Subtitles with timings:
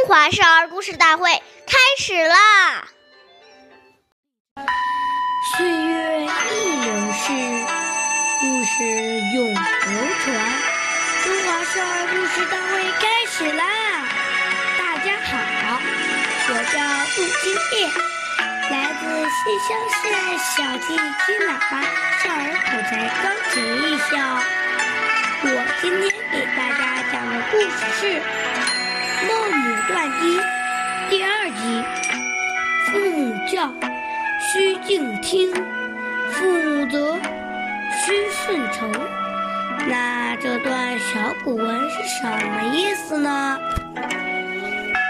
[0.00, 1.30] 中华少儿故事大会
[1.66, 2.88] 开始啦！
[5.54, 6.24] 岁月易
[6.80, 7.26] 流逝，
[8.40, 8.70] 故事
[9.34, 9.56] 永流
[10.24, 10.26] 传。
[11.22, 13.62] 中华少儿故事大会开始啦！
[14.78, 15.32] 大家好，
[16.48, 16.80] 我叫
[17.18, 17.84] 陆金叶，
[18.70, 19.68] 来自西乡
[20.00, 20.02] 县
[20.38, 20.48] 小
[20.78, 21.72] 季金喇叭
[22.22, 22.90] 少儿口才
[23.22, 24.16] 钢琴艺校。
[25.42, 25.46] 我
[25.82, 26.80] 今天给大家
[27.12, 28.00] 讲的故事是。
[29.28, 30.38] 《孟母断机》
[31.10, 31.84] 第二集，
[32.86, 33.72] 父母教，
[34.40, 35.52] 须敬听；
[36.30, 37.18] 父母责，
[38.04, 38.90] 须顺从。
[39.86, 43.58] 那这段小古文是什么意思呢？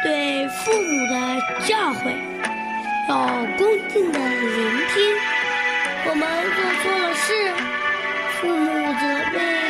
[0.03, 1.15] 对父母的
[1.67, 2.15] 教诲，
[3.09, 3.15] 要
[3.59, 5.15] 恭敬的聆听。
[6.07, 7.53] 我们做错了事，
[8.41, 9.70] 父母责备。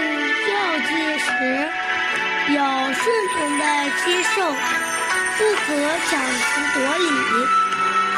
[2.55, 3.65] 要顺从的
[4.05, 5.67] 接受，不可
[6.11, 7.07] 强词夺理，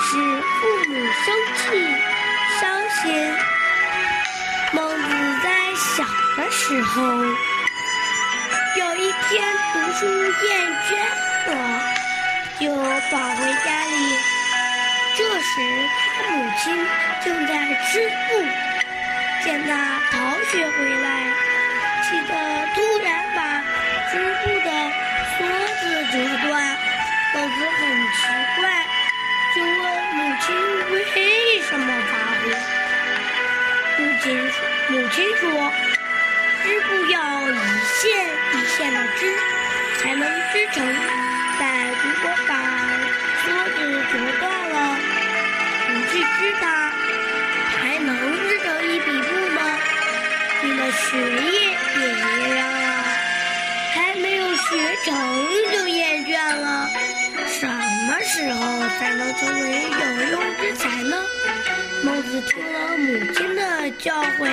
[0.00, 0.11] 使
[0.58, 0.91] 父母
[1.24, 1.61] 生气、
[2.61, 3.02] 伤心。
[4.72, 5.02] 孟子
[5.42, 6.02] 在小
[6.36, 7.02] 的时候，
[8.77, 9.28] 有一天
[9.72, 10.50] 读书厌
[10.89, 10.91] 倦
[11.50, 11.52] 了，
[12.58, 12.62] 就
[13.11, 13.94] 跑回家里。
[15.14, 15.50] 这时
[16.17, 16.62] 他母亲
[17.22, 17.52] 正在
[17.91, 17.92] 织
[18.28, 18.30] 布，
[19.44, 19.70] 见他
[20.11, 20.17] 逃
[20.50, 21.06] 学回来，
[22.02, 22.33] 气得
[22.74, 22.78] 突
[24.12, 24.20] 织布
[24.60, 24.68] 的
[25.32, 25.41] 梭
[25.80, 25.82] 子
[26.12, 26.14] 折
[26.46, 26.52] 断，
[27.32, 27.80] 孟子很
[28.12, 28.20] 奇
[28.60, 28.60] 怪，
[29.55, 29.82] 就问
[30.12, 30.44] 母亲
[30.92, 30.94] 为
[31.62, 32.44] 什么发火。
[33.98, 34.24] 母亲
[34.88, 35.72] 母亲说，
[36.62, 37.16] 织布要
[37.48, 37.52] 一
[37.88, 38.00] 线
[38.52, 39.20] 一线的织，
[39.98, 40.77] 才能织成。
[41.58, 42.52] 但如果把
[43.40, 43.78] 梭子
[44.12, 44.77] 折断了，
[45.88, 46.62] 不去织它，
[47.78, 48.10] 还能
[48.46, 49.58] 织成一匹布吗？
[50.60, 52.77] 你的学业也一样啊。
[55.05, 55.12] 成
[55.72, 56.89] 就厌倦了，
[57.47, 61.17] 什么时候才能成为有用之才呢？
[62.05, 64.48] 孟子听了母亲的教诲，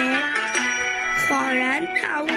[1.28, 2.28] 恍然大悟，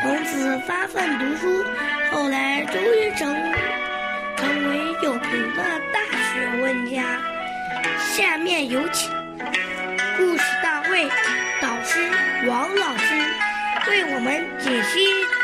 [0.00, 1.64] 从此发奋读书，
[2.12, 3.34] 后来终于成
[4.36, 6.00] 成为有名的大
[6.32, 7.18] 学问家。
[8.14, 9.10] 下面有请
[10.18, 11.08] 故事大会
[11.62, 12.10] 导师
[12.46, 13.14] 王老师
[13.88, 14.98] 为我们解析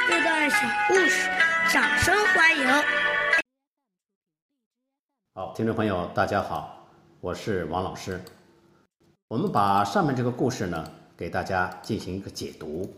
[0.09, 0.56] 这段小
[0.88, 1.31] 故事。
[1.72, 2.66] 掌声欢迎！
[5.34, 6.86] 好，听众朋友，大家好，
[7.20, 8.20] 我是王老师。
[9.28, 10.84] 我们把上面这个故事呢，
[11.16, 12.92] 给大家进行一个解读。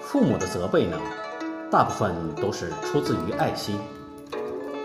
[0.00, 0.98] 父母的责备呢，
[1.70, 3.78] 大部分都是出自于爱心，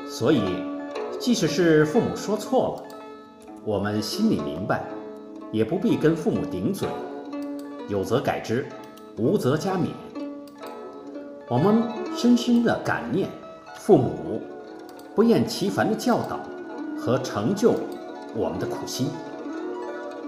[0.09, 0.63] 所以
[1.19, 2.97] 即使是父母说错了，
[3.63, 4.83] 我们心里明白，
[5.51, 6.89] 也不必跟父母顶嘴。
[7.87, 8.65] 有则改之，
[9.17, 9.87] 无则加勉。
[11.47, 11.81] 我们
[12.15, 13.29] 深深的感念
[13.75, 14.41] 父母
[15.15, 16.39] 不厌其烦的教导
[16.99, 17.73] 和成就
[18.35, 19.07] 我们的苦心。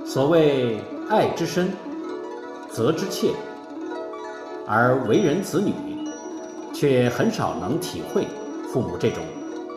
[0.06, 1.70] 所谓爱之深，
[2.72, 3.34] 责之切，
[4.66, 5.74] 而为人子女，
[6.74, 8.26] 却很少能体会
[8.72, 9.22] 父母这种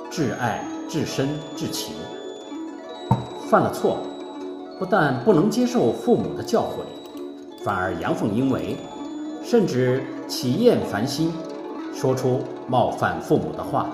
[0.09, 1.97] 至爱至深至情。
[3.51, 3.99] 犯了错，
[4.79, 7.02] 不但不能接受父母的教诲。
[7.65, 8.77] 反而阳奉阴违，
[9.45, 11.33] 甚至起厌烦心，
[11.95, 13.89] 说出冒犯父母的话，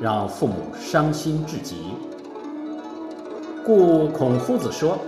[0.00, 1.94] 让父母伤心至极。
[3.64, 4.98] 故孔夫子说：“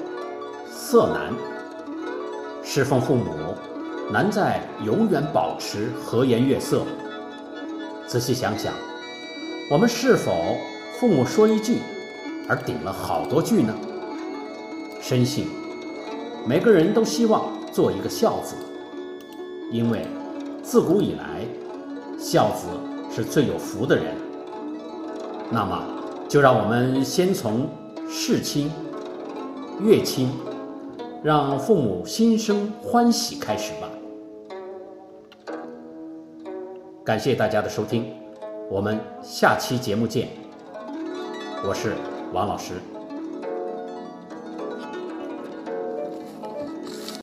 [0.70, 1.32] 色难，
[2.62, 3.24] 侍奉父母
[4.12, 6.82] 难在永远保持和颜悦色。”
[8.06, 8.72] 仔细想想，
[9.70, 10.32] 我们是否
[10.98, 11.78] 父母说一句，
[12.48, 13.74] 而顶了好多句呢？
[15.00, 15.46] 深信。
[16.46, 18.54] 每个人都希望做一个孝子，
[19.70, 20.06] 因为
[20.62, 21.44] 自古以来，
[22.18, 22.66] 孝子
[23.14, 24.14] 是最有福的人。
[25.50, 25.82] 那么，
[26.28, 27.68] 就让我们先从
[28.08, 28.70] 事亲、
[29.80, 30.30] 悦亲，
[31.22, 33.88] 让父母心生欢喜开始吧。
[37.04, 38.12] 感谢大家的收听，
[38.70, 40.28] 我们下期节目见。
[41.66, 41.94] 我是
[42.32, 42.74] 王老师。